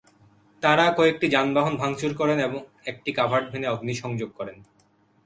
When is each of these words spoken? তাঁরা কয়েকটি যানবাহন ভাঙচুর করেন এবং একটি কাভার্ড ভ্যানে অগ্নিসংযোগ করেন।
তাঁরা 0.63 0.85
কয়েকটি 0.97 1.25
যানবাহন 1.29 1.73
ভাঙচুর 1.77 2.11
করেন 2.13 2.37
এবং 2.39 2.59
একটি 2.85 3.09
কাভার্ড 3.11 3.45
ভ্যানে 3.49 3.67
অগ্নিসংযোগ 3.67 4.29
করেন। 4.33 4.57